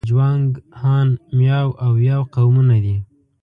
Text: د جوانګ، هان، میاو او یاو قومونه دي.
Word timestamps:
د 0.01 0.03
جوانګ، 0.09 0.49
هان، 0.81 1.09
میاو 1.37 1.69
او 1.83 1.91
یاو 2.09 2.21
قومونه 2.35 2.77
دي. 2.85 2.97